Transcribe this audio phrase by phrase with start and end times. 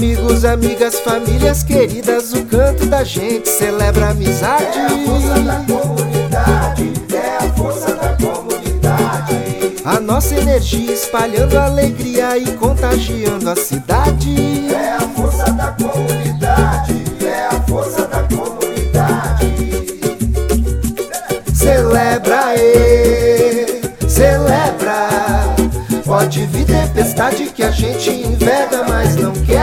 [0.00, 4.78] Amigos, amigas, famílias queridas, o canto da gente celebra a amizade.
[4.78, 9.74] É a força da comunidade, é a força da comunidade.
[9.84, 14.72] A nossa energia espalhando alegria e contagiando a cidade.
[14.72, 19.54] É a força da comunidade, é a força da comunidade.
[21.54, 25.10] Celebra, e celebra.
[26.06, 29.59] Pode vir tempestade que a gente invega, mas não quebra.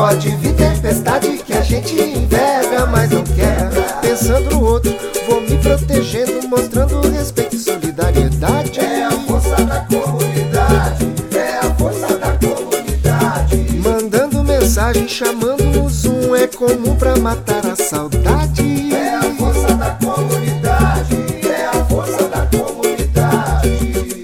[0.00, 3.82] Pode vir tempestade que a gente invega, mas não quebra.
[4.00, 4.96] Pensando no outro,
[5.28, 8.80] vou me protegendo, mostrando respeito e solidariedade.
[8.80, 13.56] É a força da comunidade, é a força da comunidade.
[13.76, 18.94] Mandando mensagem, chamando no Zoom, é comum pra matar a saudade.
[18.94, 21.14] É a força da comunidade,
[21.46, 24.22] é a força da comunidade.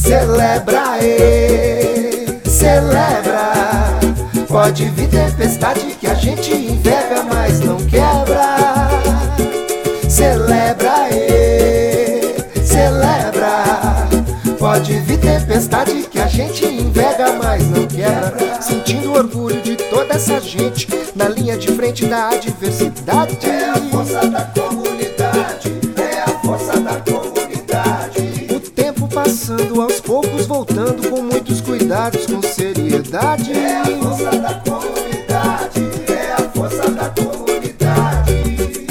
[0.00, 1.71] Celebra, e celebra.
[4.62, 8.56] Pode vir tempestade que a gente invega, mas não quebra.
[10.08, 14.06] Celebra, e celebra.
[14.60, 18.62] Pode vir tempestade que a gente invega, mas não quebra.
[18.62, 23.38] Sentindo orgulho de toda essa gente na linha de frente da adversidade.
[23.44, 24.42] É a força da
[29.62, 33.52] passando, aos poucos voltando, com muitos cuidados, com seriedade.
[33.52, 38.86] É a força da comunidade, é a força da comunidade.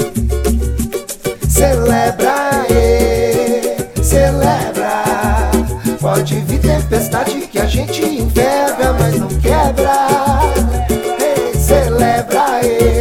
[1.49, 5.03] Celebra, e celebra.
[5.99, 10.08] Pode vir tempestade que a gente invega, mas não quebra.
[11.20, 13.01] Ei, celebra, e